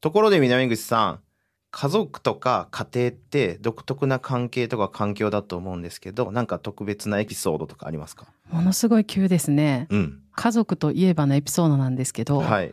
[0.00, 1.20] ところで南口さん、
[1.70, 8.26] 家族とか家庭って独特な関係とか環境だと思うんですけど、なんか特別なエピソードとかありますか？
[8.50, 9.86] ものすごい急ですね。
[9.90, 10.20] うん。
[10.34, 12.72] 家族といえばのエピソードなんですけど、はい。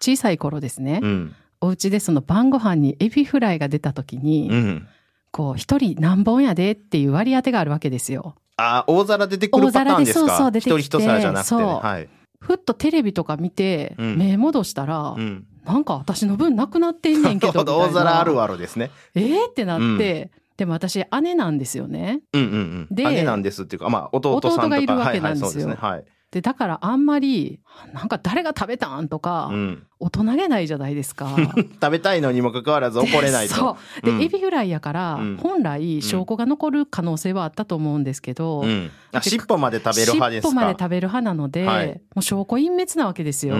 [0.00, 1.34] 小さい頃ですね、うん。
[1.62, 4.88] お家でその晩ご飯にエビフライが出た時に、うん。
[5.30, 8.36] こう、一人何本やでっていう割り当てがあるわけですよ。
[8.58, 10.24] あ、大皿出てくるパターンですか？
[10.26, 11.62] 大皿でそうそう出てきて一人一皿じゃなくてね。
[11.62, 12.08] はい。
[12.38, 15.46] ふっとテレビとか見て、うん目戻したら、うん。
[15.66, 17.64] なんか私の分なくなってんねんけど。
[17.64, 18.90] 大皿あるあるですね。
[19.14, 22.20] えーってなって、でも私姉なんですよね。
[22.32, 22.88] うんうんうん。
[22.90, 24.36] で姉なんですっていうか、まあ、弟。
[24.36, 25.74] 弟がいるわけなんですよはいはい、ですね。
[25.76, 26.04] はい。
[26.32, 27.60] で、だからあんまり、
[27.92, 29.86] なんか誰が食べたんとか、うん。
[29.98, 31.28] 大人げないじゃないですか。
[31.80, 33.54] 食べたいのにもかかわらず怒れないと。
[33.54, 34.04] そう。
[34.06, 38.90] で、うんエビフライやから、うん本来証拠が残る可能性はあったと思うんですけど、うん。
[39.12, 40.48] あ、尻尾まで食べる派ですか？
[40.50, 43.56] 尻尾まで食べる派なので、はいもう証拠隠滅なわけですよ。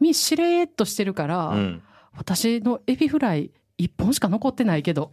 [0.00, 0.06] うん。
[0.08, 1.82] 身しれーっとしてるから、うん。
[2.16, 5.10] 私のエビフライ一本しか残ってないけど、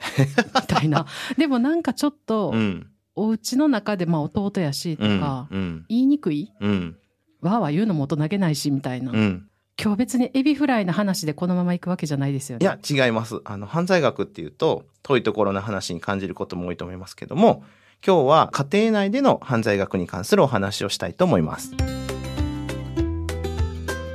[0.55, 1.05] みたいな。
[1.37, 2.87] でもなんかちょっと、うん。
[3.15, 5.19] お家の中でまあ弟やしとうん。
[5.19, 5.85] か、うん。
[5.89, 6.51] 言いにくい？
[6.59, 6.97] うん。
[7.41, 9.11] わーわー言うのも大人げないし、みたいな。
[9.11, 9.47] うん。
[9.81, 12.63] 今日別にエビフライの話でこのまま行くわけじゃないですよね。
[12.63, 13.41] いや、違います。
[13.45, 17.63] あの、犯罪学っていうと、遠いところの話に感じることも多いと思いますけども、
[18.05, 21.73] 今日は家庭内での犯罪学に関するお話をしたいと思います。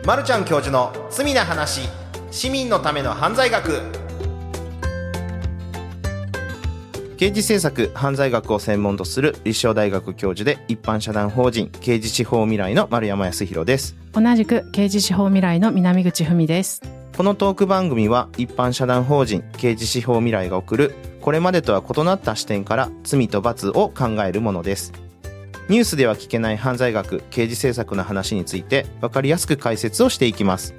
[0.05, 1.83] まるちゃん教授の罪な話、
[2.33, 3.81] 市民のための犯罪学。
[7.17, 13.95] 刑事政策犯罪学を専門とする立正大学教授で一般社団法人刑事司法未来の丸山康弘です。
[14.13, 16.83] 同じく刑事司法未来の南口文です。
[17.17, 24.93] このトーク番組は一般社団法人刑事司法未来が送るこれまでとは異なった視点から罪と罰を考えるものです。
[25.69, 30.75] ニュースでは聞けない犯罪学、刑事政策の話について分かりやすく解説をしていきます。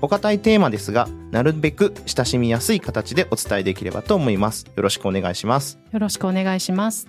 [0.00, 4.66] お堅いテーマですが、なるべく親しみやすい形でお伝えできればと思います。
[4.76, 5.78] よろしくお願いします。
[5.92, 7.06] よろしくお願いします。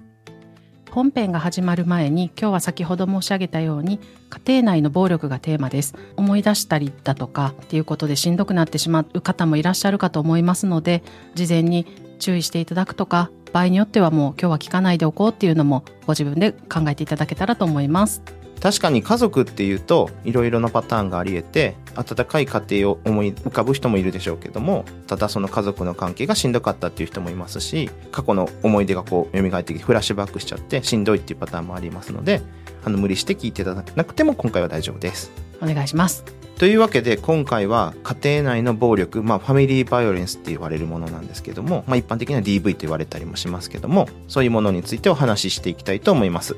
[0.92, 11.04] 本編が始まる前に今日は先ほど申し上げたように家庭内の暴力がテーマです思い出したりだとかっていうことでしんどくなってしまう方もいらっしゃるかと思いますので
[11.34, 11.86] 事前に
[12.20, 18.22] 注意していただくとか場合によってはもう今日は聞かないでおこうっていうのもご自分で考えていただけたらと思います
[18.60, 32.42] 確かに家族っていうといろいろなパターンがあり得て温かい家庭を思い浮かぶ人もいるでしょうけどもただその家族の関係がしんどかったっていう人もいますし過去の思い出がこう蘇ってきてフラッシュバックしちゃってしんどいっていうパターンもありますので
[32.84, 35.32] あの無理して聞いていただかなくても今回は大丈夫です。
[35.62, 36.24] お願いします。
[36.58, 46.56] というわけで今回は家庭内の暴力、まあ、ファミリーバイオレンスって言われるものなんですけども、まあ、一般的には DV と言われたりもしますけどもそういうものについてお話ししていきたいと思います。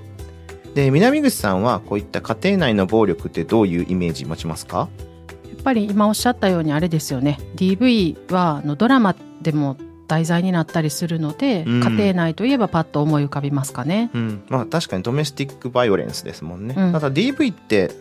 [0.75, 4.87] で南口さんはこういった家庭内の暴力ってどういうイメージ持ちますか？
[5.27, 7.39] やっぱり今おっしゃったようにあれですよね。
[7.55, 9.77] DV はあのドラマでも
[10.07, 11.83] 題材になったりするので、うん。
[11.83, 14.11] 家庭内といえばパッと思い浮かびますかね。
[14.13, 14.43] うん。
[14.49, 16.91] まあ確かにドメスティックバイオレンスですもんね、うん。
[16.93, 17.91] ただ DV って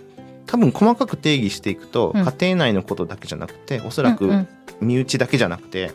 [0.47, 2.25] 多分細かく定義していくと、うん。
[2.25, 4.47] 家庭内のことだけじゃなくておそらく
[4.81, 5.93] 身内だけじゃなくて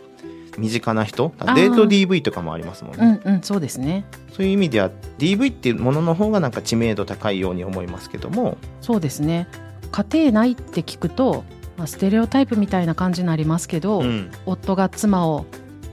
[0.57, 1.53] 身近な人ー。
[1.55, 4.05] デート DV とかもありますもんね、うんうんそうですね。
[4.31, 9.47] そういう意味では DV っていうものの方がなんか知名度高いように思いますけどもそうですね。
[9.91, 11.43] 家庭内って聞くと、
[11.77, 14.31] まあ、ステレオタイプみたいな感じになりますけど、うん。
[14.45, 15.45] 夫が妻を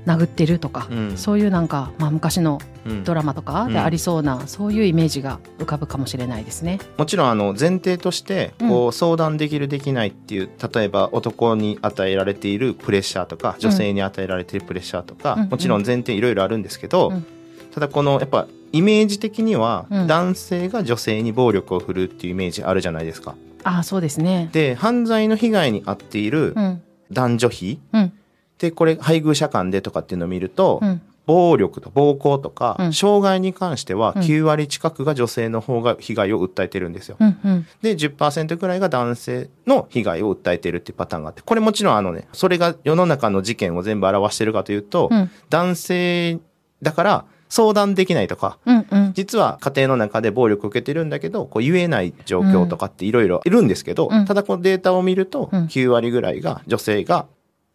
[0.08, 1.16] 殴ってるとか、うん。
[1.16, 3.04] そういうなんか、まあ、昔のうん。
[3.04, 6.78] ドラマとかでありそうな、そういうイメージが浮かぶかもしれないですね。
[6.96, 15.48] もちろんあの前提としてこう相談できるできないっていう例えば男に与えられているプレッシャーとか女性に与えられているプレッシャーとか、うん。
[15.50, 17.26] もちろん前提いろいろあるんですけど、うん。
[17.72, 20.06] ただこのやっぱイメージ的にはうん。
[20.06, 23.34] 男性が女性に暴力を振るうっていうイメージあるじゃないですか。
[23.64, 24.48] ああそうですね。
[24.52, 26.82] で犯罪の被害に遭っているうん。
[27.10, 28.12] 男女比うん
[28.58, 31.02] でこれ配偶者間でとかっていうのを見ると、うん。
[31.26, 32.92] 暴力と暴行とか、うん。
[32.94, 34.22] 障害に関してはうん。
[34.22, 37.16] 9割近くが女性の方が被害を訴えてるんですよ。
[37.20, 37.66] うんうん。
[37.82, 45.31] で10%くらいが男性の被害を訴えてるっていうパターンがあってこれもちろんあのねそれが世の中の事件を全部表してるかというと、うん。
[45.50, 46.38] 男性
[46.81, 49.12] だから相談できないとかうんうん。
[49.12, 54.25] 実は家庭の中で暴力を受けてるんだけどこう言えない状況とかっていろいろいるんですけど、うん。
[54.25, 55.64] ただこのデータを見るとうん。
[55.66, 57.26] 9割ぐらいが女性が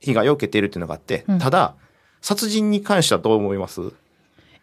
[0.03, 1.39] 被害を受けているっていうのがあって、うん。
[1.39, 1.75] ただ
[2.21, 3.81] 殺人に関してはどう思います？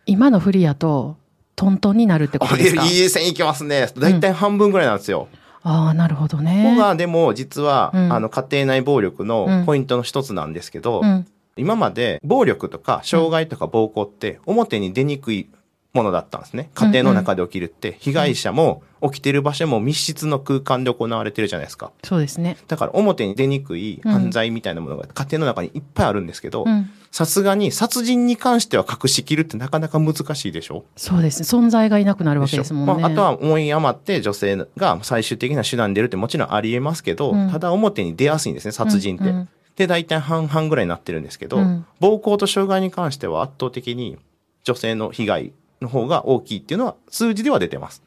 [0.07, 1.17] 今のフリやと
[1.57, 2.85] トントンになるってことですか？
[2.85, 3.89] いい線いきますね。
[3.97, 5.29] だいたい半分ぐらいなんですよ。
[5.63, 6.77] ああなるほどここね。
[6.79, 8.13] がでも実は、うん。
[8.13, 11.27] あの家庭内暴力のポイントの一つなんですけど、うん。
[11.57, 15.51] 今まで暴力とか障害とか暴行って表に出にくい
[15.93, 16.71] ものだったんですね。
[16.75, 21.91] 家庭の中で起きるって、被害者も起きてる場所も密室の空間で行われてるじゃないですか。
[22.05, 22.57] そうですね。
[22.69, 26.91] だから表に出にくい犯罪みたいなものが家庭の中にいっぱいあるんですけどう、ん。
[27.11, 30.85] さすがに殺人に関しては隠しきるってなかなか難しいでしょ？
[30.97, 31.65] そうですね。
[31.65, 33.03] 存在がいなくなるわけですもんね。
[33.03, 39.25] まあ、あとは思い余って女性が最終的な手段に出るってもちろんありえますけど、うんただ表に出やすいんですね、殺人って。
[39.25, 44.19] うんうんで、大体半々ぐらいになってるんですけど、うん暴行と傷害に関しては圧倒的に
[44.63, 48.03] 女性の被害の方が大きいっていうのは数字では出てます。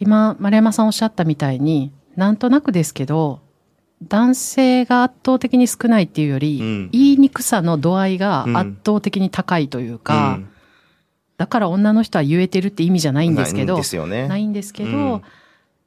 [0.00, 3.40] 今、丸山さんおっしゃったみたいに、なんとなくですけど、
[4.02, 6.90] 男性が圧倒的に少ないっていうより、うん。
[6.90, 10.48] 言いにくさの度合いが圧倒的に高いというか、うん。
[11.36, 14.28] だから女の人は言えてるって意味じゃないんですけど、ないんですよね。
[14.28, 15.22] ないんですけど、うん。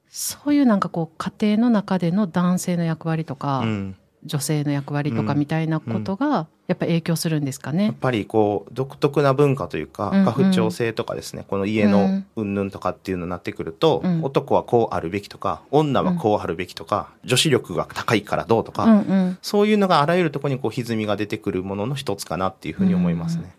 [0.10, 3.96] そういうなんかこう家庭の中での男性の役割とか、うん。
[4.24, 7.94] 女性の役割とかうんみたいなことがやっぱ影響するんですかやっね。
[8.00, 19.00] ぱりこう独特な文化というか、うんうん家父長制とかですねこの家の云々とかっていうのになってくると、うん男はこうあるべきとか女はこうあるべきとか、女子力が高いからどうとか、うんう
[19.32, 19.38] ん。
[19.42, 23.54] そういうのがあらゆるところにこう歪みが出てくるものの一つかなっていうふうに思いますね。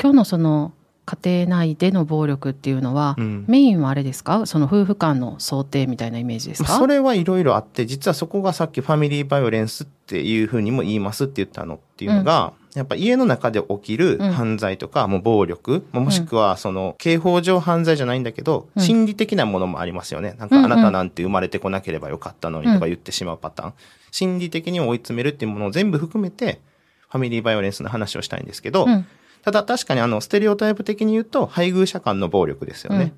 [0.00, 0.72] 今日のその
[1.06, 3.44] 家庭内での暴力っていうのは、うん。
[3.46, 4.44] メインはあれですか？
[4.44, 6.76] その夫婦間の想定みたいなイメージですか？
[6.76, 14.32] それはいろいろあって、実はそこがさっきファミリーバイオレンスっていうふうにも言いますって言ったのっていうのが、やっぱ家の中で起きるうん。
[14.32, 18.82] 犯罪とか、もう暴力、もしくはその刑法上犯罪じゃないんだけど、うん。
[18.82, 20.34] 心理的なものもありますよね。
[20.38, 20.68] なんうんうん。
[20.68, 23.72] かあなたなんて生まれてこなければよかったのにとか言ってしまうパターン。
[24.10, 26.60] 心理的に追い詰めるっていうものを全部含めて、
[27.08, 29.06] ファミリーバイオレンスの話をしたいんですけど、うん
[29.42, 33.12] ただ確かにあの、ステレオタイプ的に言うと、配偶者間の暴力ですよね。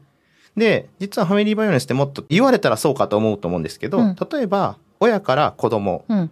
[0.57, 4.17] で、実はファミリーバイオレンスってもっと言われたらそうかと思うと思うんですけど、うん。
[4.31, 6.31] 例えば、親から子供うん。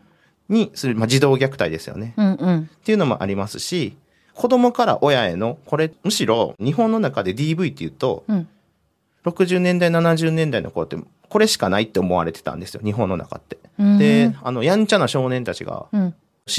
[0.48, 2.14] にする、まあ、児童虐待ですよね。
[2.16, 2.70] うんうん。
[2.72, 3.96] っていうのもありますし、
[4.34, 8.48] 子供から親への、これ、むしろ日本の中で DV っていうと、うん。
[9.24, 10.96] 60年代、70年代の頃って、
[11.28, 13.58] これしかないって思われてたんですよ、日本の中って。
[13.78, 13.98] うん。
[13.98, 16.00] で、あの、やんちゃな少年たちが、うん。
[16.00, 16.14] 思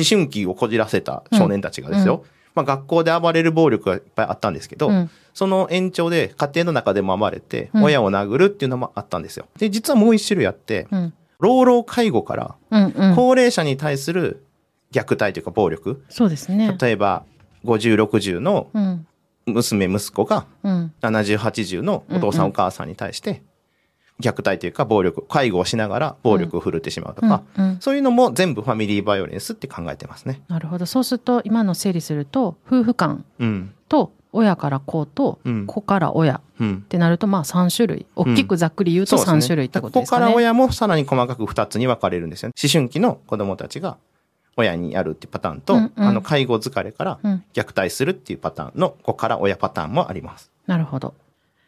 [0.07, 2.25] 春期をこじらせた少年たちがですよ、
[2.57, 5.09] まあ学校で暴れる暴力がいっぱいあったんですけど、うん。
[5.33, 7.83] その延長で家庭の中でも暴れて、うん。
[7.83, 9.45] 親を殴るっていうのもあったんですよ。
[9.57, 11.13] で、実はもう一種類あって、うん。
[11.39, 12.55] 老老介護から
[13.15, 14.43] 高齢者に対する
[14.91, 16.75] 虐待というか暴力、そうですね。
[16.81, 17.23] 例えば
[17.63, 19.07] 50、60のうん。
[19.45, 20.93] 娘、息子がうん。
[21.01, 22.47] 70、80のお父さん。
[22.47, 23.43] お母さんに対して
[24.19, 30.41] 虐待というか暴力、介護をしながら暴力を振るってしまうとか、うんうんそういうのも全部ファミリーバイオレンスって考えてますね。
[30.47, 30.85] なるほど。
[30.87, 33.73] そうすると今の整理すると夫婦間うん。
[33.87, 36.81] と親から子とうん子から親っうん。
[36.81, 40.21] てなるとまあ3種類大きくざっくり言うと3種類ってことですかね。
[40.21, 42.53] ここから親もさらに細かく2つに分かれるんですよね。
[42.61, 43.97] 思春期の子供たちが
[44.55, 50.51] 親にやるっていうパターンと、うんうんあの介護疲れからうん虐待するっていうパターンの子から親パターンもあります。
[50.65, 51.13] なるほど。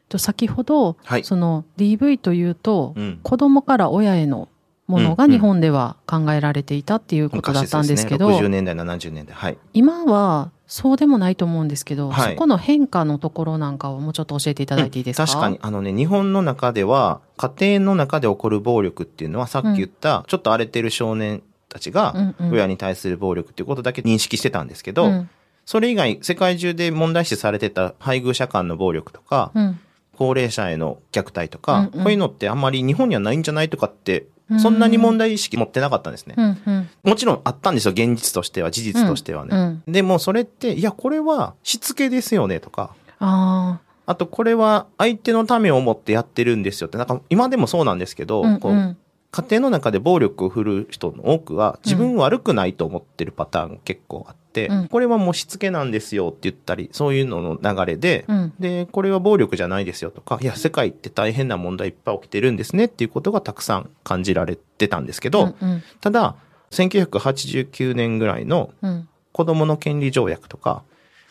[0.09, 1.23] と先ほど、はい。
[1.23, 3.19] その DV というと、うん。
[3.23, 4.49] 子供から親への
[4.87, 5.37] ものがうんうん。
[5.37, 9.35] 日本では考えられていたっていうことだったんですけど、昔ですね、60年代、70年代。
[9.35, 9.57] はい。
[9.73, 12.33] 今はそうでもないと思うんですけど、はい。
[12.33, 25.29] そこの変化のところなんかをもうちょっと教えていただいていいですか、確かに、あのね、日本の中では、家庭の中で起こる暴力っていうのは、さっき言った、ちょっと荒れてる少年たちがうんうん、親に対する暴力っていうことだけ認識してたんですけど、うん。
[25.65, 29.79] それ以外、世界中で問題視されてた配偶者間の暴力とか、うん
[30.19, 31.91] 高齢者への虐待とか、うんうん。
[32.03, 34.59] こういうのってあんまり日本にはないんじゃないとかってう、ん。
[34.59, 36.35] そんなに問題意識持ってなかったんですね。
[36.37, 36.89] うんうん。
[37.03, 39.55] もちろんあったんですよ、現実としては、事実としてはね。
[39.87, 48.59] うんでもそれって、いや、これはしつけですよねとか、ああとこれは相手のためを思ってやってるんですよって、なんか今でもそうなんですけど、あ、うん。
[48.59, 48.97] こううん
[49.31, 54.87] 家庭の中で暴力を振るう人の多くは自分悪くないと思ってるパターンが結構あって、うん。
[54.87, 58.53] これはもうしつけなんですよって言ったり、そういうのの流れで、うん。
[58.59, 65.83] で、これは暴力じゃないですよとか、いや、世界って大変な問題いっぱい起きてるんですねっていうことがたくさん感じられてたんですけど、うんうん。
[66.01, 66.35] ただ、
[66.71, 69.07] 1989年ぐらいのうん。
[69.31, 70.83] 子供の権利条約とか、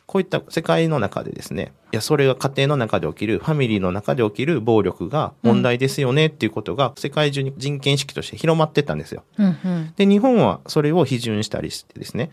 [0.07, 9.25] こういった世界の中でですね、いや、それが家庭の中で起きる、ファミリーの中で起きる暴力が問題ですよねっていうことが世界中に人権意識として広まってったんですよ。
[9.37, 9.93] うんうん。
[9.97, 12.31] で、日本はそれを批准したりしてですね、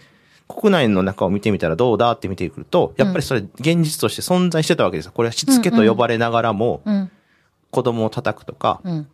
[0.48, 5.12] 国内の中を見てみたらどうだって見てくると、やっぱりそれ現実として存在してたわけですよ。
[5.12, 7.12] これはしつけと呼ばれながらも、うん。
[7.72, 9.08] 子供を叩くとか、うん。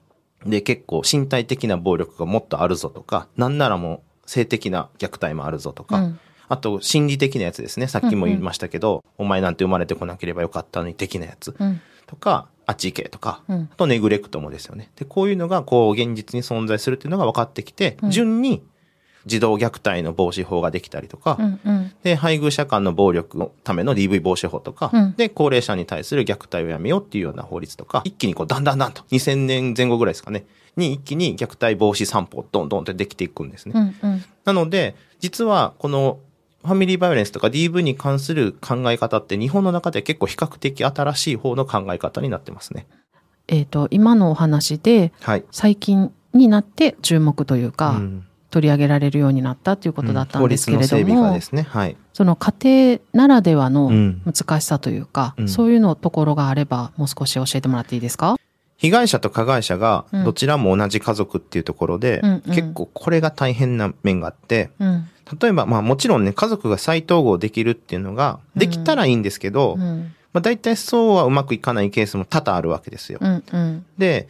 [0.45, 6.19] で結構身体的な暴力がもっとあるぞとか、なんならもう性的な虐待もあるぞとか、うん。
[6.49, 7.87] あと心理的なやつですね。
[7.87, 11.81] さっきも言いましたけど、お前なんて生まれてこなければよかったのに的なやつうん。
[12.07, 13.69] とか、あっち行けとか、うん。
[13.71, 14.91] あとネグレクトもですよね。
[14.97, 18.11] で、こういうのがこう現実に存在するっていうのが分かってきて、うん。
[18.11, 18.61] 順に
[19.25, 33.73] 児童虐待の防止法ができたりとか、うんうんで、配偶者間の暴力のための DV 防止法とか、うんで、高齢者に対する虐待をやめようっていうような法律とか、一気にこう、だんだんだんと、2000年前後ぐらいですかね、に一気に虐待防止散歩、どんどんってできていくんですね。
[33.75, 36.17] うんうんなので、実は、この、
[36.63, 42.87] ファミリーバイオレンスとか DV に関する考え方って日本の中で結構比較的新しい方の考え方になってますね。
[43.47, 45.43] えっ、と今のお話ではい。
[45.51, 51.63] 最近になって注目というか、うん取り上げられるようになったということだったんですけれども、ですね。
[51.63, 51.97] はい。
[52.13, 54.21] その家庭ならではのうん。
[54.25, 55.49] 難しさというか、うん。
[55.49, 58.35] そういうのところがあればもう少し教えてもらっていいですか？
[58.77, 60.23] 被害者と加害者がうん。
[60.25, 62.53] どちらも同じ家族っていうところで、うんうん。
[62.53, 65.07] 結構これが大変な面があって、うん。
[65.41, 70.13] 例えばまあもちろんね、家族が再統合できるっていうのが、できたらいいんですけど、うん。
[70.33, 73.19] まあ大体そうはうまくいかないケースも多々あるわけですよ。
[73.21, 73.85] うんうん。
[73.97, 74.27] で、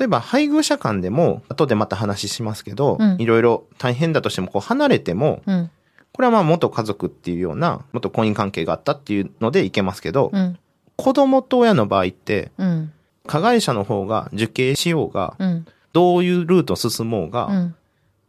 [0.00, 3.16] 例えば配偶者間でも、後でまた話しますけど、うん。
[3.20, 5.70] いろいろ大変だとしても、こう離れても、うん。
[6.12, 10.58] これはまあ元家族っていうような、元婚姻関係があったっていうのでいけますけど、うん。
[10.96, 12.92] 子供と親の場合って、うん。
[13.26, 15.66] 加害者の方が受刑しようが、うん。
[15.92, 17.74] どういうルートを進もうが、うん。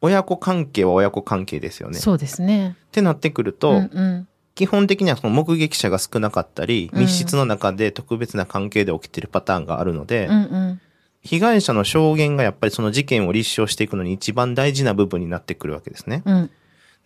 [0.02, 2.00] 親子関係は親子関係ですよね。
[2.00, 2.76] っそうですね。
[2.92, 10.82] てなってくると、うんうん基本的にはその目撃者が少なかったり、うん密室の中で特別な関係で起きてるパターンがあるので、うんうん
[11.24, 16.24] 被害者の証言がやっぱりその事件を立証していくのに一番大事な部分になってくるわけですね。
[16.26, 16.50] うん。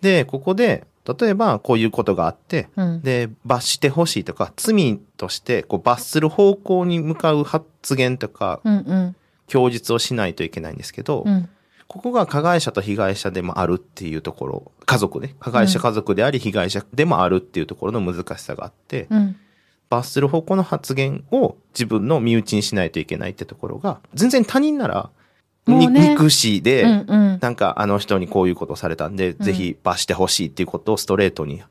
[0.02, 0.86] で、ここで、
[1.20, 3.02] 例えばこういうことがあって、うん。
[3.02, 9.16] で、罰してほしいとか、罪としてこう罰する方向に向かう発言とか、うんうん。
[9.48, 11.50] 供述をしないといけないんですけど、うん。
[11.88, 19.36] ここが加害者と被害者でもあるっていうところ、家族ね、加害者家族であり被害者でもあるっていうところの難しさがあって、うん
[19.90, 25.10] 罰する方向の発言を自分の身内にしないといけないってところが、全然他人なら、
[25.68, 27.40] 憎しで、うんうん。
[27.42, 31.64] なんかあの人にこういうことされたんで、んぜひ罰してほしいっていうことをストレートに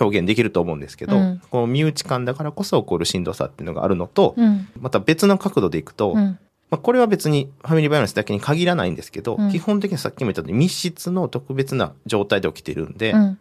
[0.00, 1.42] 表現できると思うんですけど、うん。
[1.50, 4.68] この身内間だからこそ起こるしんどさっていうのがあるのと、うん。
[4.80, 6.38] また別の角度でいくと、うん。
[6.70, 9.50] まあ、これは別にファミリーバイオレンスだけに限らないんですけど、うん。
[9.50, 13.38] 基本的にさっきも言ったように密室の特別な状態で起きてるんで、うん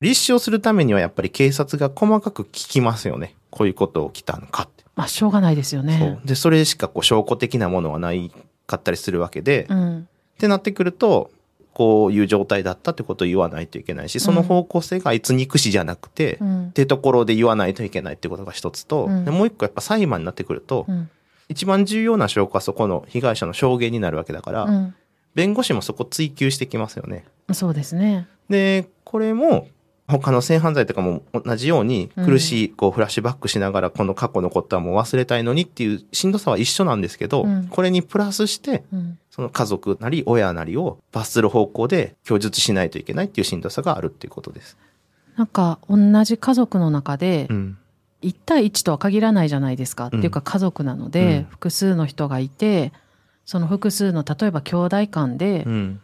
[0.00, 3.34] 立証するためにはやっぱり警察が細かく聞きますよね。
[3.50, 4.84] こういうこと起きたのかって。
[4.94, 6.26] まあしょうがないですよそねう。
[6.26, 8.30] で、それしかこう証拠的なものはない
[8.66, 11.32] かったりするわけで、うんってなってくると、
[11.74, 21.10] こういう状態だったってことを言わないといけないし、その方向性があいつ憎しじゃなくて、っうんてところで言わないといけないってことが一つと、うんでもう一個やっぱ裁判になってくると、うん
[21.50, 24.94] 一番重要な証拠はそこの被害者の証言になるわけだから、うん
[25.34, 27.24] 弁護士もそこ追求してきますよね。
[27.52, 28.26] そうですね。
[28.48, 29.68] で、これも、
[30.08, 44.76] 他の性犯罪とかも同じようにうん苦しい、こうフラッシュバックしながらこの過去のことはもう忘れたいのにっていうしんどさは一緒なんですけど、うんこれにプラスして、うんその家族なり親なりを罰する方向で供述しないといけないっていうしんどさがあるっていうことです。
[45.36, 47.78] なんか同じ家族の中でうん。
[48.20, 52.92] 1対1とは限らないじゃないですか、っていうか家族なので、うん複数の人がいて
[53.44, 56.00] その複数の例えば兄弟間でうん。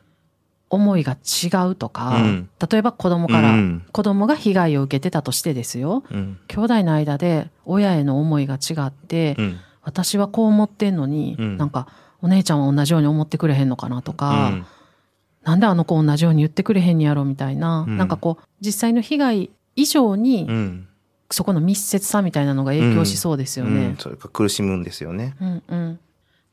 [0.75, 6.39] 思いが違うとか、うん例えば子供から、うん子供が被害を受けてたとしてですようん。
[6.49, 9.57] 兄弟の間で親への思いが違って、うん。
[9.83, 11.89] 私はこう思ってんのに、うんなんか
[12.23, 14.67] お姉ちゃんは同じように思ってくれへんのかなとか、うん
[15.43, 20.89] なんであの子同じように言ってくれへんにやろみたいな、うんなんかこう実際の被害以上に、うん。
[21.31, 23.97] そこの密接さみたいなのが影響しそうですようんね。
[23.99, 25.35] それか苦しむんですよね。
[25.41, 25.99] うんうん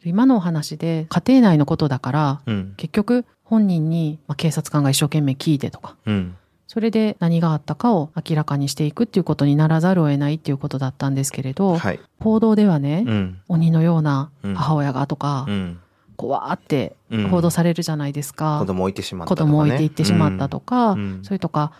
[0.03, 2.73] 今のお話で家庭内のことだからうん。
[2.77, 6.35] 結局本人に、まあ、警察官が一生懸命聞いてとかうん。
[6.67, 11.99] それで何があったかを明らかにしていくっていうことにならざるを得ないっていうことだったんですけれど、はい。
[12.21, 13.41] 報道ではね、うん。
[13.49, 15.79] 鬼のようなうん母親がとか、うん。
[16.15, 18.59] こうわーってうん報道されるじゃないですか。
[18.59, 19.51] 子供置いてしまった子とか、ね。
[19.51, 21.73] 供を置いていってしまったとか、うんそれとか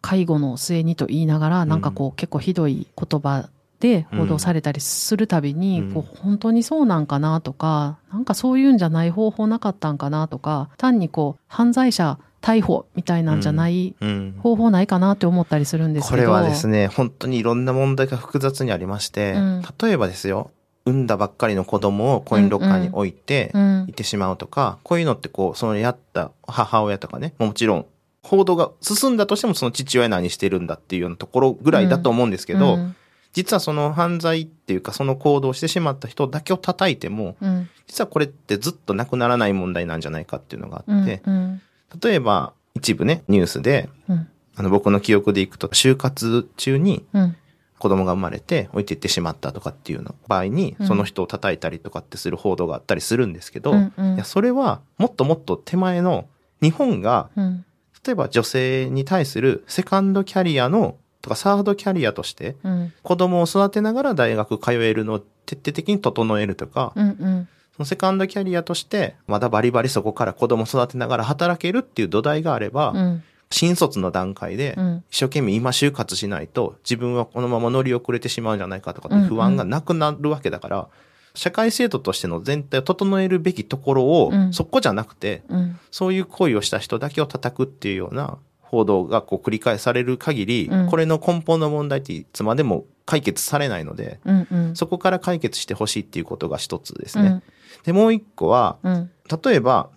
[0.00, 3.48] 介護の末にと言いながら、なんかこう結構ひどい言葉
[3.80, 5.92] で報道されたりするたびに、うん。
[5.92, 14.34] こう本当にそうなんかなとか、なんかそういうんじゃない方法なかったんかなとか、単にこう犯罪者逮捕みたいなんじゃないうん。
[14.38, 16.22] 方法ないかなって思ったりするんですけど。
[16.22, 19.62] これはですね、本当にいろんな問題が複雑にありまして、うん。
[19.82, 20.50] 例えばですよ、
[20.84, 23.86] 産んだばっかりの子供をコインロッカーに置いてうん。
[23.88, 27.86] いてしまうとか、こういうのってこう、そのやった母親とかね、もちろん、
[28.22, 32.96] 報道が進んだとしてもその父親何してるんだっていうようなところぐらいだと思うんですけど、うん
[33.36, 37.68] 実はその犯罪っていうかその行動をしてしまった人だけを叩いても、うん。
[37.86, 41.60] 実はこれってずっとなくならない問題なんじゃないかっていうのがうんあって、うん。
[42.02, 44.28] 例えば一部ね、ニュースで、うん。
[44.56, 47.36] あの僕の記憶でいくと、就活中にうん。
[47.78, 50.86] 子供が生まれて置いていってしまったとかっていうの場合に、うん。
[50.86, 54.14] その人を叩いたりとかってする報道があったりするんですけど、うんうん。
[54.14, 56.26] いやそれはもっともっと手前の
[56.62, 57.66] 日本が、うん。
[58.02, 62.92] 例えば女性に対するセカンドキャリアの、とかサードキャリアとして、うん。
[63.02, 67.06] 子供を育てながら大学通えるのを徹底的に整えるとか、うん。
[67.08, 67.48] うん。
[67.76, 73.22] そのセカンドキャリアとして、まだバリバリそこから子供を育てながら働けるっていう土台があれば、うん。
[73.50, 75.04] 新卒の段階でう、ん。
[75.10, 80.86] 一生懸命今就活しないと、自分はこのまま乗り遅れてしまうんじゃないかとかって不安がなくなるわけだから、
[81.34, 85.78] 社会制度としての全体を整えるべきところを、うんそこじゃなくて、うん。
[85.90, 88.38] そういう行為をした人だけを叩くっていうような
[88.76, 94.48] 報道がこう繰り返される限り、うんこれの根本の問題っていつまでも解決されないので、うん。
[94.50, 94.76] うん。
[94.76, 97.28] そこから解決してほしいっていうことが一つですね。
[97.28, 97.42] うん。
[97.84, 99.10] で、もう一個は、うん。
[99.44, 99.90] 例えば、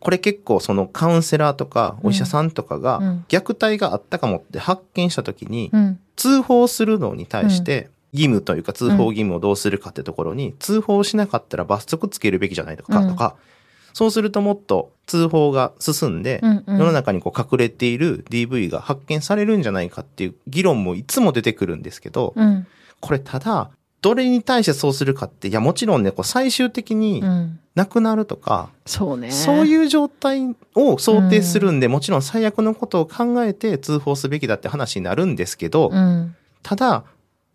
[0.00, 6.00] これ結構そのカウンセラーとかお医者さんとかうがん虐待があったかもって発見した時にうん。
[6.16, 13.36] 通報するのに対して義務というか通報義務をどうするかってところに通報しなかったら罰則つけるべきじゃないのかとか、
[13.92, 16.64] そうするともっと通報が進んでうん。
[16.66, 16.78] うん。
[16.78, 22.66] 世の中にこう隠れている DV が発見されるんじゃないかっていう議論もいつも出てくるんですけど、うん。
[23.00, 27.58] これただ、どれに対してそうするかって、いやもちろんね、こう最終的にうん。
[27.78, 29.30] 亡くなるとか、そうね。
[29.30, 36.34] そういう状態を想定するんで、もちろん最悪のことを考えて通報すべきだって話になるんですけど、うん。
[36.64, 37.04] ただ、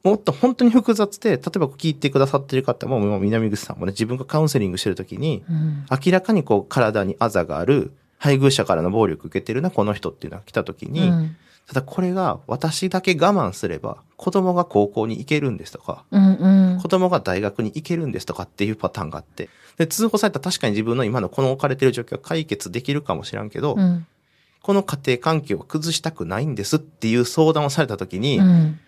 [0.04, 5.86] もっと本当に複雑で、例えば聞いてくださってる方も、もう南口さんもね、自分がカウンセリングしてるときに、うん。
[5.90, 11.38] 明らかにこう体にあざがある、配偶者からの暴力受けてるな、この人っていうのが来たときに、うん。
[11.68, 16.34] ただこれが私だけ我慢すれば、子供が高校に行けるんですとか、うん。
[16.34, 16.90] うん子。
[16.90, 24.06] 供が大学に行けるんですとかっていうパターンがあって、で、通報されたら確かに自分の今のこの置かれてる状況は解決できるかもしらんけど、うん。
[24.62, 28.80] この家庭環境を崩したくないんですっていう相談をされた時に、うん。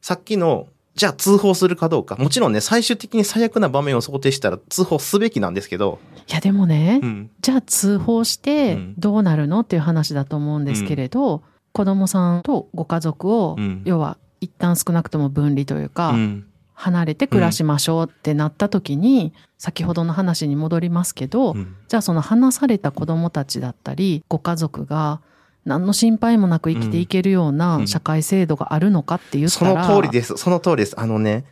[0.00, 7.30] さっきの、じゃあ通報するかどうか、もちろんね、最終的に最悪な場面を想定したら通報すべきなんですけど、いやでもね、うん。
[7.40, 8.94] じゃあ通報してうん。
[8.98, 13.82] どうなるのっていう話だと思うんですけれど、子供さんとご家族を、うん。
[13.84, 16.44] 要は一旦少なくとも分離というか、うん。
[16.74, 21.76] 離れて暮らしましょうってなった時に、先ほどの話に戻りますけど、うん。
[21.88, 25.20] じゃあその離された子供たちだったり、ご家族が
[25.68, 27.54] 何の心配もなく生きていけるよううん。
[27.54, 27.86] うなん。
[27.86, 30.36] 社会制度があるのかって言っその通りです。
[30.36, 30.98] その通りです。
[30.98, 31.44] あのね、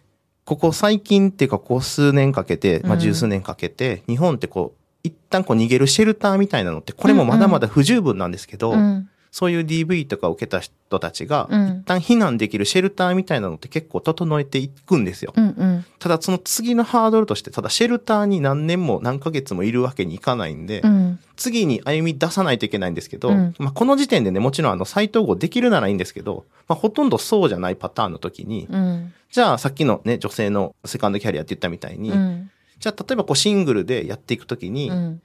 [0.45, 11.69] ここ最近っていうか、こう数年かけて、まあうん十数年かけて、日本ってこう、一旦こう逃げるシェルターみたいなのって、これもまだまだ不十分なんですけど、うん、そういう DV とかを受けた人たちが、うん。
[11.81, 15.35] 一旦避難できるシェルターみたいなのって結構整えていくんですよ。
[15.37, 23.55] うん、うん、ただその次のハードルとして、ただシェルターに何年も何ヶ月もいるわけにいかないんで、うん、次に歩み出さないといけないんですけど、うん。
[23.59, 35.23] まあこの時点でね、もちろんあの再統合できるならいいんですけど、まあほとんどそうじゃないパターンの時に、うん、じゃあさっきのね、女性のセカンドキャリアって言ったみたいに、うん、じゃあ例えばこうシングルでやっていくときに、うん、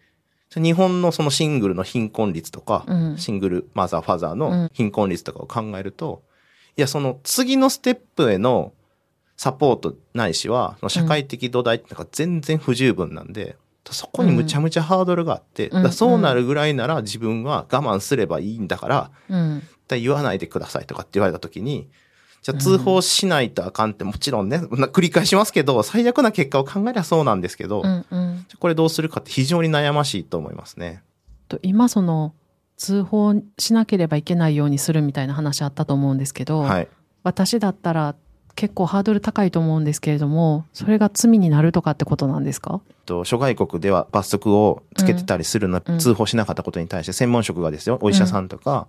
[0.59, 3.17] 日本のそのシングルの貧困率とか、うん。
[3.17, 4.39] シングルマザー、ファザーうん。
[4.39, 6.23] の貧困率とかを考えると、
[6.77, 8.73] いや、その次のステップへの
[9.37, 13.55] サポートないしは、その社会的土台ってのが全然不十分なんで、
[13.89, 15.69] そこにむちゃむちゃハードルがあって、ん。
[15.71, 21.89] だからそうなるぐらいなら自分は我慢すればいいんだから、うん、言わないでくださいとかって言われた時に、
[22.41, 28.45] じゃあ通報しないとあかんってもちろんね、な繰り返しますけど、最悪な結果を考えればそうなんですけど、うん、うん。
[28.59, 31.03] これどうするかって非常に悩ましいと思いますね。
[31.47, 32.33] と今その
[32.77, 36.87] 通報しなければいけないようにするみたいな話あったと思うんですけど、はい。
[37.23, 38.15] 私だったら
[38.55, 42.81] 結構ハードル高いと思うんですけれどもそれが罪になるとかってことなんですか？
[43.05, 48.87] と諸外国では罰則をつけてたりするの、うん通報しなかったことに対して専門職がですよ、お医者さんとか、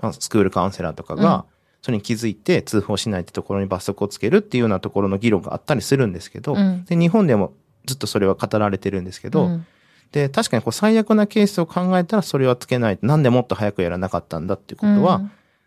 [0.00, 1.44] まあスクールカウンセラーとかうんが、
[1.82, 6.84] それに気づいて通報しないってところに罰則をつけるっていうようなところの議論があったりするんですけど、うん。
[6.84, 7.54] で、日本でも
[7.86, 9.66] ずっとそれは語られてるんですけど、うん。
[10.12, 12.98] で、確かにこう最悪なケースを考えたらそれはつけない。
[13.02, 15.22] なんでもっと早くやらなかったんだっていうことは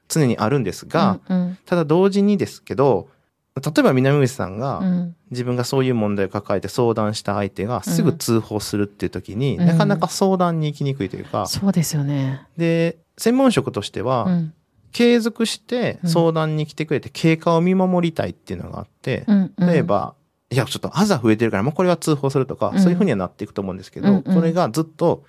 [0.08, 1.58] 常にあるんですが、うんうん。
[1.66, 3.10] ただ同時にですけど、
[3.56, 5.16] 例えば南口さんが、うん。
[5.32, 9.66] 自分がそういう問題を抱えて相談した相手がすぐ通報するっていう時に、うん。
[9.66, 12.48] なかなか相談に行きにくいというか、そうですよね。
[12.56, 14.54] で、専門職としては、うん
[14.96, 19.26] 継続して相談に来てくれて経過を見守りたいっていうのがあって、
[19.58, 20.16] 例えば、
[20.50, 22.80] いや、ちょっとあざ増えてるからもうこれは通報するとか、うん。
[22.80, 24.24] そういうふうにはなっていくと思うんですけど、うんうん。
[24.24, 25.26] これがずっと、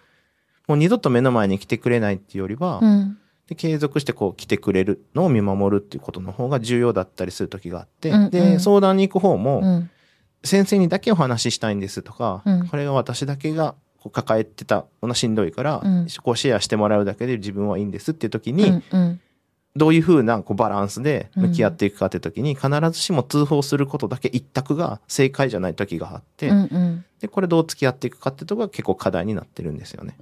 [0.68, 3.18] もう二度と目の前に来てくれないっていうよりは、うん。
[3.48, 8.30] で継続してこう来てくれるのを見守るっていうことの方が重要だったりする時があって、うんうん。
[8.30, 9.90] で、相談に行く方も、うん。
[10.44, 12.68] 先生にだけお話ししたいんですとか、うん。
[12.68, 16.06] これが私だけがこう抱えてたのがしんどいから、うん。
[16.22, 19.20] こうシェアしてもらうだけで自分はいいんですっていう時に、うんうん
[19.76, 27.04] どういうふうなこうバランスで向き合っていくかって時に、必ずしも通報することだけ一択が正解じゃない時があって、うんうん。
[27.20, 30.16] で、これどう付き合っていくかってところが結構課題になってるんですよね。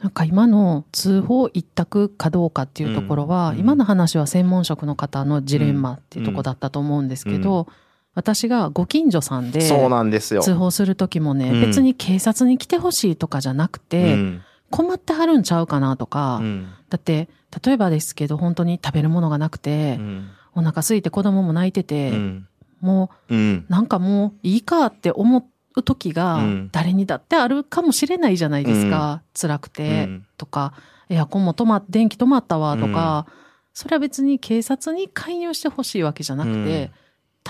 [0.00, 3.58] なんか今の通報一択かどうかっていうところは、うん。
[3.58, 7.66] 今の話は専門職の方のジレンマっていうところだったと思うんですけど、
[8.14, 10.42] 私がご近所さんでそうなんですよ。
[10.42, 11.60] 通報する時もね、うん。
[11.60, 14.42] 別に警察に来てほしいとかじゃなくて、うん。
[14.70, 16.68] 困ってはるんちゃうかなとか、うん。
[16.88, 17.28] だって
[17.64, 20.30] 例えばですけど本当に食べるものがなくて、うん。
[20.54, 22.48] お腹空いて子供も泣いてて、うん。
[22.80, 23.66] もうん。
[23.68, 26.68] うなんかもういいかって思う時がうん。
[26.72, 30.26] 誰にだってあるかもしれないじゃないですか、辛くて、うん。
[30.36, 30.74] とか
[31.08, 33.26] エアコンも止まっ電気止まったわとか、
[33.74, 36.90] それは別に警察に介入してほしいわけじゃなくて、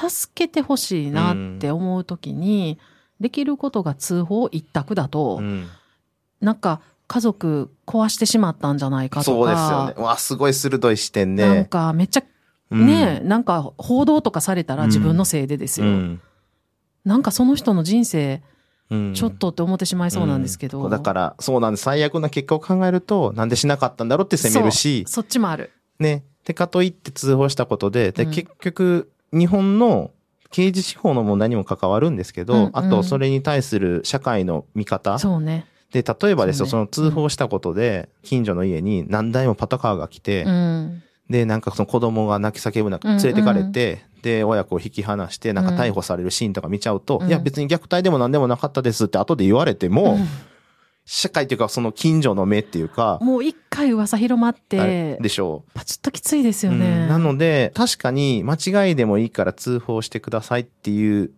[0.08, 2.78] 助けてほしいなって思う時に、
[3.20, 5.68] できることが通報一択だと、うん。
[6.40, 9.94] なんか家族壊してしまったんじゃないかとかそうですよね。
[9.96, 11.44] うわ、すごい鋭い視点で。
[11.44, 12.22] なんかめっちゃ
[12.70, 15.88] うんね、なんか報道とかされたら自分のせいでですよ。
[15.88, 16.20] うん
[17.04, 18.42] なんかその人の人生
[18.90, 20.82] うんちょっとって思ってしまいそうなんですけど。
[20.82, 21.82] うんだから、そうなんです。
[21.82, 25.72] 最悪な結果を考えると、なんでしなかったんだろうって責めるし、そっちもある。
[25.98, 26.22] ね。
[26.44, 30.12] てかといって通報したことで、で、うん結局、日本の
[30.52, 35.18] 刑事司法の問題にも関わるんですけど、うんうんあと、それに対する社会の見方。
[35.18, 35.66] そうね。
[35.92, 41.02] で、例えばですよ、そねの通報したことで、近所の家に何台もパトカーが来て、うん。
[41.28, 50.26] で、なんかその子供が泣き叫ぶ中、うんうん連れてかれて、で、親子を引き離して、なんか逮捕されるシーンとか見ちゃうと、うんいや別に虐待でも何でもなかったですって後で言われても、うん
[51.12, 56.70] 社会っていうかその近所の目っていうか、もう一回噂広まって、でしょパチッときついですう。
[56.70, 56.86] よね。
[56.86, 61.32] うんなので、確かに間違いでもいいから通報してくださいっていう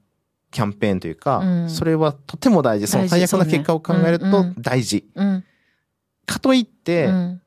[0.52, 2.86] キャンペーンというか、うんそれはとても大事。
[2.86, 5.04] その大事最悪な結果を考えるとそうねうんうん大事。
[5.14, 5.44] うん。
[6.26, 7.42] かといって、うん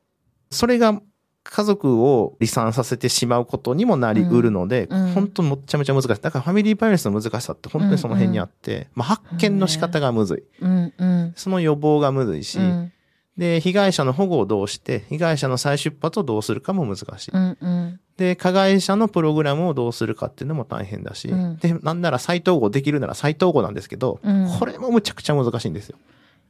[0.50, 1.00] それが
[1.42, 6.08] 家族を離散させてしまうことにもなりうるので、うんうん本当めちゃめちゃ難しい。
[6.08, 10.64] だからファミリーバイオレンスの難しさって本当にその辺にあって、まあ発見の仕方がむずい。
[10.64, 10.92] うん。
[10.98, 11.32] うん。
[11.36, 12.92] その予防がむずいし、うん。
[13.38, 17.30] で、被害者の保護をどうして、被害者の再出発をどうするかも難しい。
[17.34, 17.58] うん。
[17.60, 18.00] うん。
[18.16, 25.98] で、加害者のプログラムをどうするかっていうのも大変だし、うんで、なんなら再統合できるなら再統合なんですけど、うんこれもむちゃくちゃ難しいんですよ。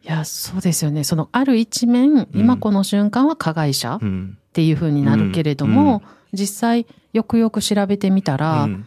[0.04, 1.02] いや、そうですよね。
[1.02, 4.38] その、ある一面、今この瞬間は加害者っうん。
[4.52, 8.86] ていう風になるけれども、実際、よくよく調べてみたら、うん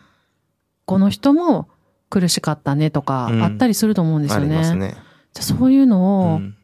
[0.86, 1.68] この人も
[2.10, 4.76] 苦しかったねとか、うんあったりすると思うんですあよね。
[4.76, 4.96] ね。
[5.34, 6.56] じゃあそういうのを、うん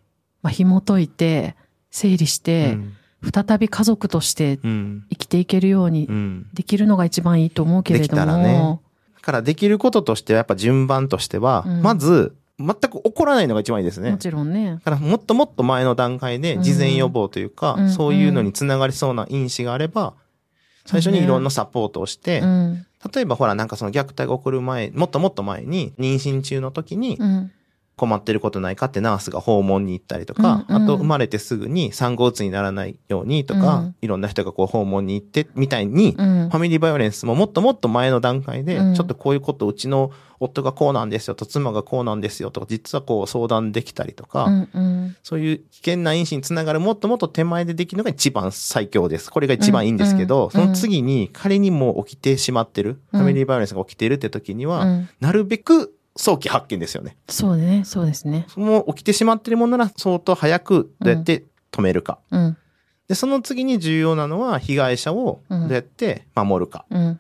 [0.45, 1.55] まあ、紐解いて、
[1.89, 2.93] 整理しうて、ん
[3.34, 8.79] 再び家族としてうん生きていけるようにうんできるのが一番いいと思うけれどできたらもね。
[9.15, 14.12] だからできることとしては、やっぱ順番としては、うんまず、全く起こらないのが一番いいですね。
[14.12, 14.77] もちろんねだ。
[14.81, 20.13] からもっともっと前の段階で事前予防というか、うんそういうのにつながりそうな因子があれば、
[20.86, 22.86] 最初にいろんなサポートをして、うん。
[23.12, 27.51] 例えばほらなんかその虐待が起こる前、もっともっと前に妊娠中の時にうん。
[27.95, 30.84] 困ってることないかってナースが訪問に行ったりとか、うんうん。
[30.84, 33.95] あと生まれてすぐに産後うつにならないようにとか、うん。
[34.01, 36.49] いろんな人がこう訪問に行ってみたいに、うん。
[36.49, 38.95] ファミリーバイオレンスももっともっと前の段階で、うん。
[38.95, 45.15] ちょっとこういうこと、うちの夫がこうなんですよと、妻がこうなんですよとか、実はこう相談できたりとか、うんうん。
[45.23, 49.31] そういう危険な因子につながるもっともっと手前でできるのが一番最強です。
[49.31, 50.51] これが一番いいんですけど、うん。
[50.51, 53.19] その次に仮にもう起きてしまってる、うん。
[53.21, 55.10] ファミリーバイオレンスが起きてるって時には、うん。
[55.21, 57.17] なるべく早期発見ですよね。
[57.30, 58.45] そうね、そうですね。
[58.47, 62.19] その起きてしまってるものなら相当早くどうやって止めるか。
[62.32, 62.58] うん。
[63.08, 66.86] で、その次に重要なのは被害者をどうやって守るか。
[66.89, 67.19] うん。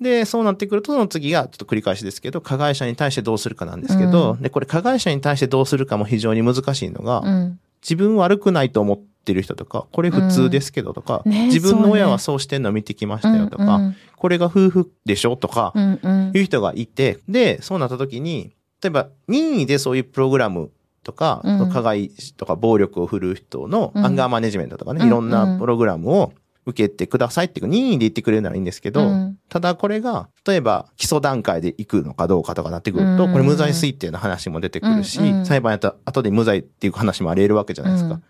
[0.00, 7.60] で、そうなってくると、その次が、ちょっと繰り返しですけど、加害者に対してどうするかなんですけど、うんで、これ加害者に対してどうするかも非常に難しいのが、うん。
[7.84, 11.32] 自分悪くないと思ってる人とか、これ普通ですけどとか、うん。
[11.32, 16.32] ね自分の親はそうしてんの見てきましたよとか、うんこれが夫婦でしょとか、うんうん。
[16.34, 20.70] いう人がいて、で、そうなった時に、例えば任意でそういうプログラム
[21.02, 21.70] とか、うん。
[21.70, 24.06] 加害とか暴力を振るう人のうん。
[24.06, 25.08] アンガーマネジメントとかね、うん。
[25.08, 26.32] いろんなプログラムを
[26.66, 29.38] 受けてくださいっていうか、任意で言ってくれるならいいんですけど、うん。
[29.48, 33.32] ただこれが、例えば基礎段階で行くのかどうかとかなってくると、うん。
[33.32, 35.46] これ無罪推定の話も出てくるし、うん。
[35.46, 38.14] 裁判やったら後で無罪っていう話もあり得るわけじゃないですか。
[38.14, 38.22] うん。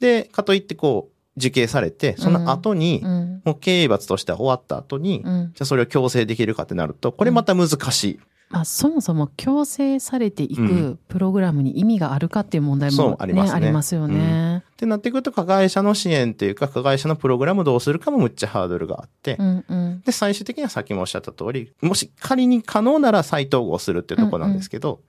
[0.00, 3.42] で、かといってこう、受刑されて、その後に、うん。
[3.44, 5.52] もう刑罰としては終わった後に、うん。
[5.54, 8.20] じゃあそれを強制できるかってなると、これまた難しい。
[8.48, 10.98] まあ、そもそも強制されていうくん。
[11.08, 13.56] プログラムに意味があるかっていう問題そうも、ありますね。
[13.56, 14.58] ありますよね。
[14.58, 20.02] ってなってくると、加害者の支援というか、加害者のプログラムをどうするかもむっちゃハードルがあって、うんうん。
[20.06, 25.00] で、最終的にはさっきもおっしゃった通り、もし仮に可能なら再統合するっていうところなんですけど、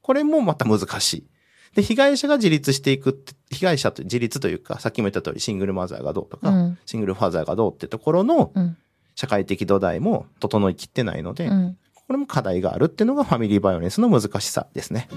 [0.00, 1.26] これもまた難しい。
[1.74, 6.78] で、被害者が自立していくって、被害者と自立というか、さっきも言った通りシングルマザーがどうとか、うん。
[6.86, 8.76] シングルファザーがどうってところのうん。
[9.18, 15.08] 社会的土台も整いきってないので、うんこれも課題があるっていうのがファミリーバイオレンスの難しさですね。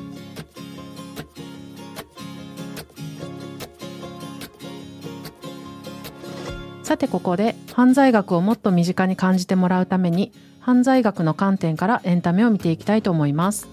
[6.82, 13.67] さてここで犯罪学をもっと身近に感じてもらうために犯罪学の観点からエンタメを見ていきたいと思います。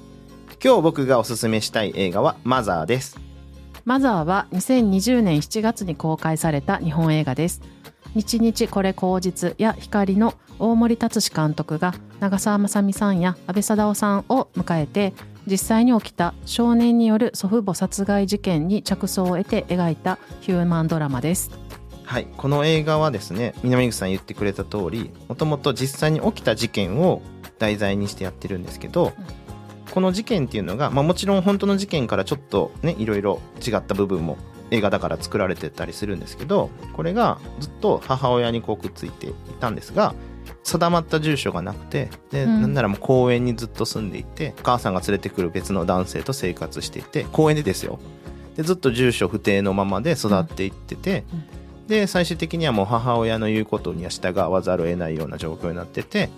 [0.63, 3.19] 今日僕がおすすめしたい映画はマザーです。
[3.87, 7.63] マザーは2020年7月に公開された日本映画です。
[8.15, 15.13] 日日これ口実や光の大森達史監督が長澤まさみさんや安倍貞夫さんを迎えて
[15.47, 21.51] 実際に起きた少年による祖父母殺害事件に着想を得て描いたヒューマンドラマです。
[22.05, 27.21] はいこの映画はですね南口さん言ってくれた通りもともと実際に起きた事件を
[27.59, 29.13] 題材にしてやってるんですけど、
[29.91, 34.37] この事件っていうのが、まあ、もちろん本当の事件からちょっとねいろいろ違った部分も
[34.71, 40.15] 映画だから作られてたりするんですけどこれがずっと母親にこうくっついていたんですが
[40.67, 42.63] 定まった住所がなくてで、うん。
[42.63, 48.01] なんならもう公園にずっと住んでいてお母さんが連れてくる別の男性と生活していて公園でですよ。
[48.57, 51.87] でずっと住所不定のままで育っていってて、うん。
[51.87, 56.31] で最終的にはもう母親の言うことには従わざるを得ないような状況になってて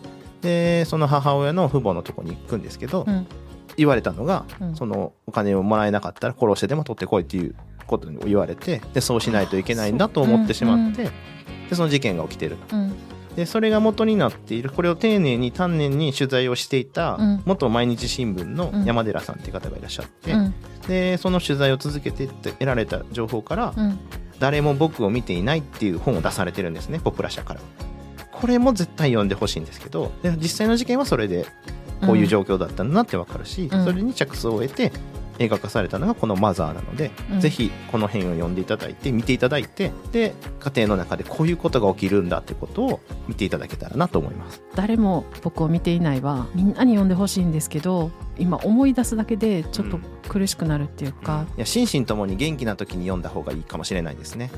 [0.43, 3.27] でその母親の父母のとこに行くんですけど、うん。
[3.79, 4.77] 言われたのが、うん。
[4.77, 7.55] そのお金をもらえなかったら殺してでも取ってこいっていう
[7.87, 11.11] ことを言われてでそうしないといけないんだと思ってしまって、
[11.71, 12.93] でその事件が起きてるうん
[13.39, 17.43] でそれが元になっているこれを丁寧に丹念に取材をしていたうん。
[17.45, 18.85] 元毎日新聞のうん。
[18.85, 20.55] 山寺さんっていう方がいらっしゃって、うん。
[20.89, 23.97] でその取材を続けていって得られた情報から、うん。
[24.41, 27.61] 誰も僕を見ていないっていう本を出されてるんですねポプラ社から。
[28.33, 31.47] これも絶対読んでほしいんですけどで実際の事件はそれで
[32.05, 33.85] こういう状況だったんだなってわかるし、うん。
[33.85, 34.91] それに着想を得て
[35.39, 37.41] 映画化されたのがこの「マザー」なので、うん。
[37.41, 44.63] ぜひこの辺を読んでいただいて見ていただいてで家庭の中でこういうことが起きるんだってことを見ていただけたらなと思います。
[44.75, 49.99] 誰も僕を見ていないはみんなに読んでほしいんですけど今思い出すだけでちょっと
[50.29, 54.51] 苦しくなるっていうか、いや心身ともに元気な時に読んだ方がいいかもしれないですね。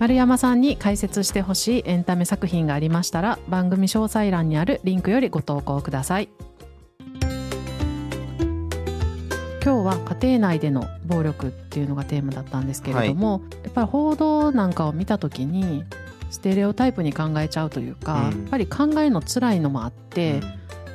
[0.00, 6.30] 丸山さんに解説してほしいエンタメ作品がありましたら番組詳細欄にあるリンクよりご投稿ください
[9.62, 15.84] 今日は家庭内での暴力っていうのがテーマだったんですけれども、やっぱり報道なんかを見た時に
[16.30, 18.40] ステレオタイプに考えちゃうというか、うん。
[18.40, 20.40] やっぱり考えるの辛いのもあって、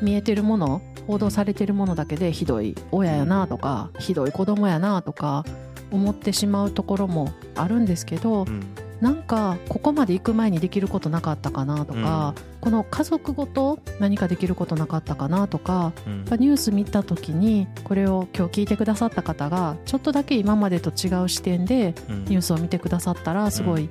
[0.02, 5.46] 見えてるもの報道されてるものだけでひどい親やなとかひどい子供やなとか
[5.92, 8.64] 思ってしまうところもあるんですけど、うん
[9.06, 16.24] なんかここまで行く前にできることなかったかなとか、この家族ごと何かできることなかったかなとかうん。
[16.40, 22.26] ニュース見た時にこれを今日聞いてくださった方がちょっとだけ今までと違う視点でうん。
[22.26, 23.90] ニュースを見てくださったらすごい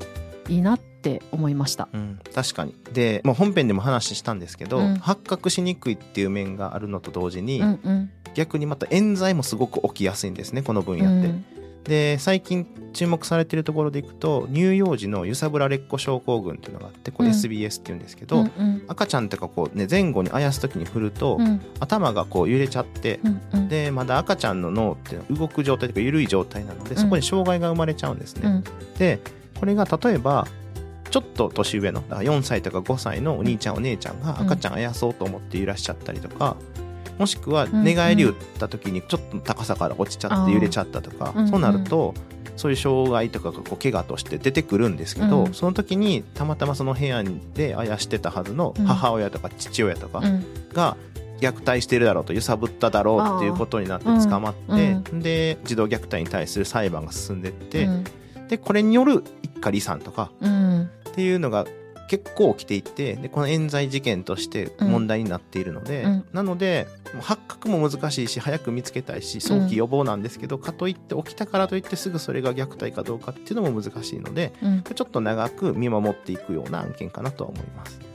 [0.48, 1.88] いいなって思いました。
[1.92, 2.74] うん、確かに。
[2.92, 4.94] で、まあ、本編でも話したんですけど、うん。
[4.96, 8.10] 発覚しにくいっていう面があるのと同時に、うんうん。
[8.34, 11.28] 逆にまた冤罪もすごく起きやすいんですねこの分野って。
[11.28, 11.44] うん
[11.84, 17.34] で最近注目されてるところでいくと乳幼児の揺さぶられっ子症候群っていうのがあってこれうん。
[17.34, 18.84] SBS っていうんですけど、うんうん。
[18.88, 21.60] 赤ちゃんとかこう、ね、前後にあやす時に振ると、うん。
[21.80, 23.68] 頭がこう揺れちゃって、うんうん。
[23.68, 27.00] でまだ赤ちゃんの脳っていうのは動く状態とか緩い状態なのでうん。
[27.00, 28.48] そこに障害が生まれちゃうんですね。
[28.48, 28.64] うん。
[28.98, 29.20] で
[29.58, 30.46] これが例えば
[31.10, 36.56] ちょっと年上のだから4歳とか5歳のお兄ちゃんお姉ちゃんが赤ちゃんあやそうと思っていらっしゃったりとか、
[37.18, 41.48] もしくはん寝返り打った時にちょっと高さから落ちちゃって揺れちゃったとか、あー。
[41.48, 42.14] そうなると、
[42.56, 45.54] そういう障害とかがこう怪我として出てくるんですけど、うん。
[45.54, 47.22] その時にたまたまその部屋
[47.54, 50.44] であやしてたはずの母親とか父親とかうん。
[50.72, 50.96] が
[51.40, 58.04] 虐待してるだろうと揺さぶっただろうっていうことになって捕まって、で児童虐待に対する裁判が進んでって、うん。
[58.48, 60.90] でこれによる一家離散とかうん。
[61.10, 61.64] っていうのが
[62.08, 66.24] 結構起きていてでこの冤罪事件として問題になっているので、うん。
[66.32, 66.86] なので
[67.20, 74.82] 発覚も難しいし早く見つけたいし早期予防なんですけど、かといって起きたからといってすぐそれが虐待かどうかっていうのも難しいのでうん。
[74.82, 78.14] ちょっと長く見守っていくような案件かなとは思います。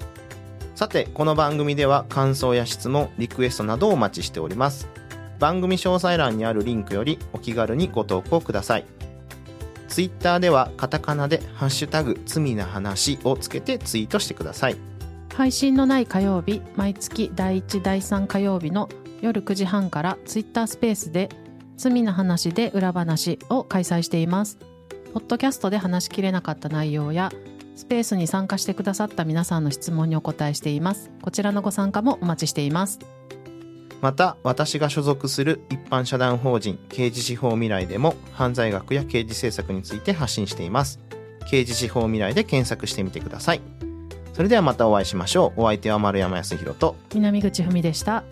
[0.79, 4.87] さてこの番組では感想や質問リクエストなどをお待ちしております
[5.37, 8.85] 番組詳細欄にあるリンクよりお気軽にご投稿ください
[9.89, 14.77] ツイッターではカタカナで「ハッシュタグ罪な話」をつけてツイートしてください。
[15.35, 18.89] 配信のない火曜日毎月第1第3火曜日の
[19.21, 21.29] 夜9時半からツイッタースペースで
[21.77, 24.57] 「罪な話で裏話」を開催しています。
[25.13, 27.31] ポッドキャストで話しきれなかった内容や
[27.75, 31.09] スペースに参加してくださった皆さんの質問にお答えしています。
[31.21, 32.99] こちらのご参加もお待ちしています。
[34.01, 40.99] また私が所属する一般社団法人刑事司法未来でも犯罪学や刑事政策について発信しています。
[41.49, 43.61] 刑事司法未来で検索してみてください。
[44.33, 45.61] それではまたお会いしましょう。
[45.61, 48.23] お相手は丸山康弘と南口文でした